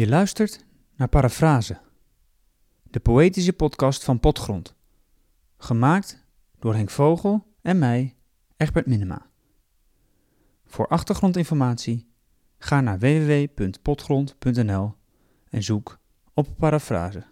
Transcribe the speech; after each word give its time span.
Je 0.00 0.08
luistert 0.08 0.64
naar 0.96 1.08
Parafrase, 1.08 1.80
de 2.82 3.00
poëtische 3.00 3.52
podcast 3.52 4.04
van 4.04 4.20
Potgrond. 4.20 4.74
Gemaakt 5.58 6.24
door 6.58 6.74
Henk 6.74 6.90
Vogel 6.90 7.46
en 7.62 7.78
mij, 7.78 8.16
Egbert 8.56 8.86
Minema. 8.86 9.26
Voor 10.66 10.88
achtergrondinformatie 10.88 12.06
ga 12.58 12.80
naar 12.80 12.98
www.potgrond.nl 12.98 14.94
en 15.50 15.62
zoek 15.62 15.98
op 16.34 16.48
Parafrase. 16.58 17.24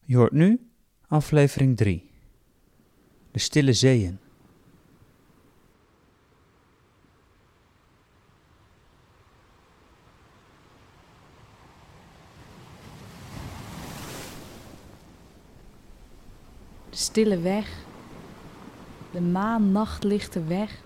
Je 0.00 0.16
hoort 0.16 0.32
nu 0.32 0.70
aflevering 1.06 1.76
3. 1.76 2.10
De 3.30 3.38
Stille 3.38 3.72
Zeeën. 3.72 4.18
De 16.94 17.00
stille 17.00 17.38
weg, 17.38 17.72
de 19.10 19.20
maannachtlichte 19.20 20.44
weg, 20.44 20.80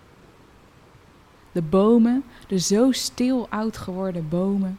de 1.52 1.62
bomen, 1.62 2.24
de 2.46 2.58
zo 2.58 2.92
stil 2.92 3.48
oud 3.48 3.76
geworden 3.76 4.28
bomen, 4.28 4.78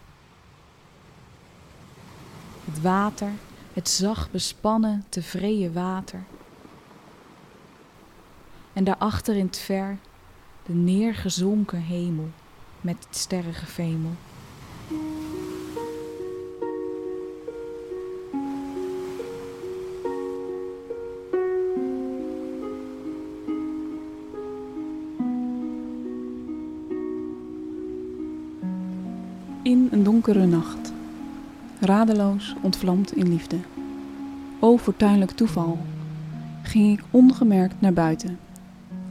het 2.65 2.81
water, 2.81 3.31
het 3.73 3.89
zacht 3.89 4.31
bespannen, 4.31 5.05
tevreden 5.09 5.73
water. 5.73 6.23
En 8.73 8.83
daarachter 8.83 9.35
in 9.35 9.45
het 9.45 9.57
ver 9.57 9.97
de 10.65 10.73
neergezonken 10.73 11.81
hemel 11.81 12.29
met 12.81 13.05
het 13.07 13.17
sterrengevemel. 13.17 14.15
Donkere 30.03 30.45
nacht, 30.45 30.93
radeloos 31.79 32.55
ontvlamd 32.61 33.15
in 33.15 33.29
liefde. 33.29 33.57
O 34.59 34.77
fortuinlijk 34.77 35.31
toeval, 35.31 35.77
ging 36.63 36.97
ik 36.99 37.05
ongemerkt 37.11 37.81
naar 37.81 37.93
buiten. 37.93 38.39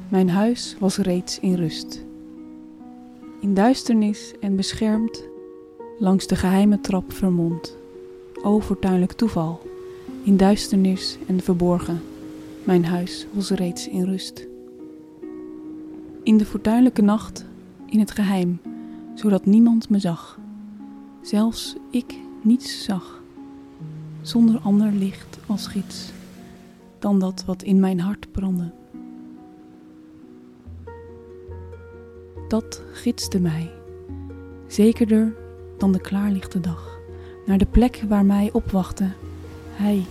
Mijn 0.09 0.31
huis 0.31 0.77
was 0.79 0.97
reeds 0.97 1.41
in 1.41 1.55
rust. 1.55 2.05
In 3.41 3.55
duisternis 3.55 4.35
en 4.41 4.57
beschermd, 4.57 5.25
langs 5.99 6.27
de 6.27 6.37
geheime 6.37 6.81
trap 6.81 7.13
vermomd. 7.13 7.77
O 8.43 8.61
fortuinlijk 8.61 9.13
toeval, 9.13 9.63
in 10.23 10.37
duisternis 10.37 11.19
en 11.27 11.41
verborgen, 11.41 12.01
mijn 12.65 12.85
huis 12.85 13.27
was 13.33 13.51
reeds 13.51 13.89
in 13.89 14.05
rust. 14.05 14.47
In 16.23 16.37
de 16.37 16.45
fortuinlijke 16.45 17.03
nacht, 17.03 17.45
in 17.87 17.99
het 17.99 18.11
geheim, 18.11 18.61
zodat 19.15 19.47
niemand 19.47 19.89
me 19.89 19.99
zag. 19.99 20.39
Zelfs 21.29 21.77
ik 21.91 22.19
niets 22.43 22.85
zag, 22.85 23.23
zonder 24.23 24.61
ander 24.61 24.93
licht 24.93 25.39
als 25.47 25.67
gids 25.67 26.13
dan 26.99 27.19
dat 27.19 27.45
wat 27.45 27.63
in 27.63 27.81
mijn 27.81 28.01
hart 28.01 28.33
brandde. 28.33 28.73
Dat 32.49 32.83
gidste 32.93 33.41
mij, 33.41 33.71
zekerder 34.67 35.37
dan 35.79 35.93
de 35.93 36.01
klaarlichte 36.01 36.61
dag, 36.61 36.99
naar 37.47 37.59
de 37.59 37.67
plek 37.67 38.05
waar 38.09 38.25
mij 38.25 38.51
opwachtte, 38.53 39.13
hij 39.71 40.05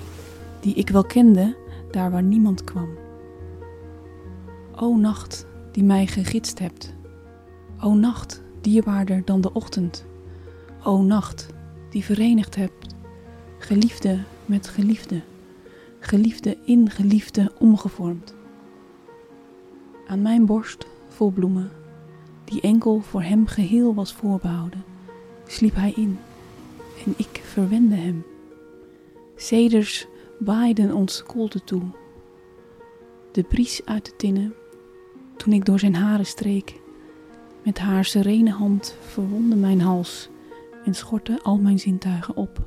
die 0.59 0.73
ik 0.73 0.89
wel 0.89 1.03
kende, 1.03 1.55
daar 1.91 2.11
waar 2.11 2.23
niemand 2.23 2.63
kwam. 2.63 2.89
O 4.75 4.95
nacht 4.97 5.45
die 5.71 5.83
mij 5.83 6.07
gegidst 6.07 6.59
hebt, 6.59 6.93
o 7.81 7.93
nacht 7.93 8.41
dierbaarder 8.61 9.21
dan 9.25 9.41
de 9.41 9.53
ochtend, 9.53 10.05
o 10.87 11.01
nacht 11.01 11.47
die 11.89 12.03
verenigd 12.03 12.55
hebt, 12.55 12.95
geliefde 13.57 14.23
met 14.45 14.67
geliefde, 14.67 15.21
geliefde 15.99 16.57
in 16.65 16.89
geliefde 16.89 17.51
omgevormd. 17.59 18.35
Aan 20.07 20.21
mijn 20.21 20.45
borst 20.45 20.87
vol 21.07 21.31
bloemen, 21.31 21.71
die 22.43 22.61
enkel 22.61 22.99
voor 22.99 23.21
hem 23.21 23.47
geheel 23.47 23.93
was 23.93 24.13
voorbehouden, 24.13 24.83
sliep 25.47 25.75
hij 25.75 25.91
in 25.95 26.19
en 27.05 27.13
ik 27.17 27.41
verwende 27.43 27.95
hem. 27.95 28.25
Ceders 29.35 30.07
waaiden 30.39 30.93
ons 30.93 31.23
koelte 31.23 31.63
toe. 31.63 31.83
De 33.31 33.43
bries 33.43 33.81
uit 33.85 34.05
de 34.05 34.15
tinnen, 34.15 34.53
toen 35.37 35.53
ik 35.53 35.65
door 35.65 35.79
zijn 35.79 35.95
haren 35.95 36.25
streek, 36.25 36.79
met 37.63 37.79
haar 37.79 38.05
serene 38.05 38.51
hand 38.51 38.95
verwondde 38.99 39.55
mijn 39.55 39.81
hals 39.81 40.29
en 40.87 40.93
schortte 40.93 41.39
al 41.43 41.57
mijn 41.57 41.79
zintuigen 41.79 42.35
op. 42.35 42.65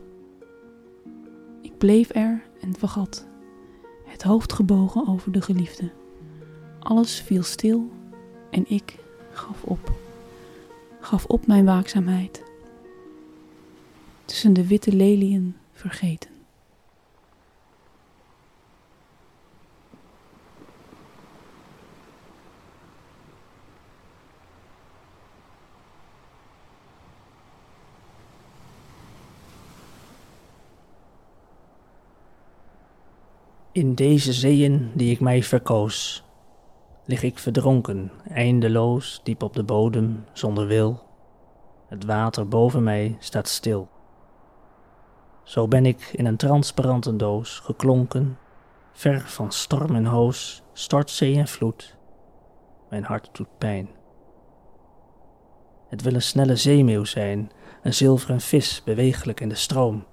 Ik 1.60 1.78
bleef 1.78 2.14
er 2.14 2.42
en 2.60 2.74
vergat, 2.78 3.26
het 4.04 4.22
hoofd 4.22 4.52
gebogen 4.52 5.06
over 5.08 5.32
de 5.32 5.42
geliefde. 5.42 5.90
Alles 6.78 7.20
viel 7.20 7.42
stil 7.42 7.90
en 8.50 8.70
ik 8.70 8.98
gaf 9.32 9.62
op, 9.62 9.92
gaf 11.00 11.24
op 11.24 11.46
mijn 11.46 11.64
waakzaamheid. 11.64 12.44
Tussen 14.24 14.52
de 14.52 14.66
witte 14.66 14.92
leliën 14.92 15.56
vergeten. 15.72 16.29
In 33.72 33.94
deze 33.94 34.32
zeeën 34.32 34.90
die 34.94 35.10
ik 35.10 35.20
mij 35.20 35.42
verkoos, 35.42 36.24
lig 37.04 37.22
ik 37.22 37.38
verdronken, 37.38 38.12
eindeloos, 38.28 39.20
diep 39.22 39.42
op 39.42 39.54
de 39.54 39.62
bodem, 39.62 40.24
zonder 40.32 40.66
wil. 40.66 41.02
Het 41.88 42.04
water 42.04 42.48
boven 42.48 42.82
mij 42.82 43.16
staat 43.18 43.48
stil. 43.48 43.88
Zo 45.42 45.68
ben 45.68 45.86
ik 45.86 46.10
in 46.12 46.26
een 46.26 46.36
transparante 46.36 47.16
doos 47.16 47.58
geklonken, 47.58 48.38
ver 48.92 49.20
van 49.20 49.52
storm 49.52 49.94
en 49.94 50.06
hoos, 50.06 50.62
stortzee 50.72 51.36
en 51.36 51.48
vloed. 51.48 51.96
Mijn 52.88 53.04
hart 53.04 53.28
doet 53.32 53.58
pijn. 53.58 53.88
Het 55.88 56.02
wil 56.02 56.14
een 56.14 56.22
snelle 56.22 56.56
zeemeeuw 56.56 57.04
zijn, 57.04 57.50
een 57.82 57.94
zilveren 57.94 58.40
vis, 58.40 58.82
bewegelijk 58.84 59.40
in 59.40 59.48
de 59.48 59.54
stroom 59.54 60.04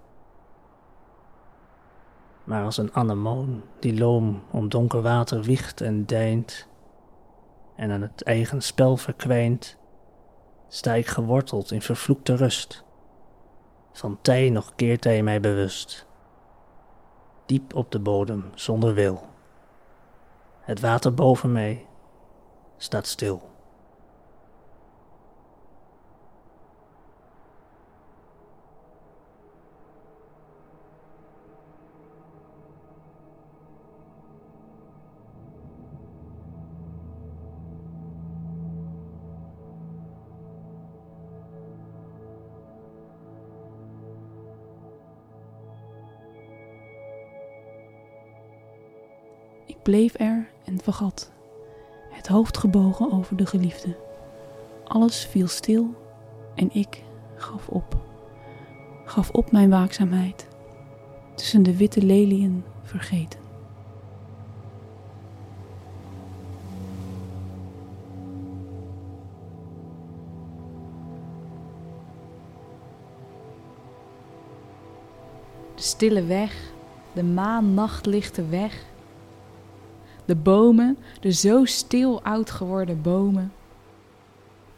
maar 2.47 2.63
als 2.63 2.78
een 2.78 2.94
anemoon 2.94 3.63
die 3.80 3.97
loom 3.97 4.44
om 4.52 4.69
donker 4.69 5.02
water 5.02 5.41
wiegt 5.41 5.81
en 5.81 6.06
deint 6.06 6.68
en 7.75 7.91
aan 7.91 8.02
het 8.02 8.24
eigen 8.24 8.62
spel 8.62 8.97
verkwijnt, 8.97 9.78
sta 10.68 10.94
ik 10.94 11.07
geworteld 11.07 11.72
in 11.72 11.81
vervloekte 11.81 12.36
rust. 12.36 12.84
Van 13.91 14.18
tij 14.22 14.50
nog 14.50 14.75
keert 14.75 15.03
hij 15.03 15.24
mij 15.24 15.40
bewust, 15.40 16.07
diep 17.46 17.75
op 17.75 17.91
de 17.91 18.00
bodem 18.00 18.52
zonder 18.53 18.94
wil. 18.94 19.22
Het 20.62 20.80
water 20.80 21.13
boven 21.13 21.52
mij 21.52 21.86
staat 22.78 23.07
stil. 23.07 23.50
Ik 49.68 49.78
bleef 49.84 50.19
er 50.19 50.50
en 50.66 50.80
vergat, 50.81 51.31
het 52.10 52.28
hoofd 52.28 52.58
gebogen 52.58 53.12
over 53.12 53.38
de 53.38 53.46
geliefde. 53.46 53.96
Alles 54.84 55.25
viel 55.25 55.48
stil 55.48 55.96
en 56.56 56.69
ik 56.74 57.04
gaf 57.36 57.68
op, 57.68 57.98
gaf 59.06 59.30
op 59.30 59.52
mijn 59.52 59.69
waakzaamheid, 59.69 60.48
tussen 61.36 61.64
de 61.64 61.78
witte 61.78 62.02
leliën 62.02 62.64
vergeten. 62.84 63.48
de 75.78 75.84
stille 75.84 76.24
weg, 76.24 76.72
de 77.13 77.24
maannachtlichte 77.24 78.48
weg. 78.48 78.86
De 80.27 80.35
bomen, 80.35 80.97
de 81.19 81.31
zo 81.31 81.65
stil 81.65 82.24
oud 82.24 82.51
geworden 82.51 83.01
bomen. 83.01 83.51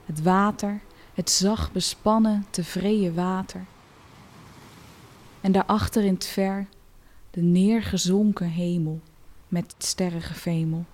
Het 0.06 0.22
water, 0.22 0.82
het 1.14 1.30
zacht 1.30 1.72
bespannen, 1.72 2.46
tevreden 2.50 3.16
water. 3.16 3.66
En 5.42 5.52
daarachter 5.52 6.04
in 6.04 6.14
het 6.14 6.26
ver 6.26 6.68
de 7.32 7.42
neergezonken 7.42 8.50
hemel 8.50 9.00
met 9.48 9.76
sterrengevemel. 9.78 10.86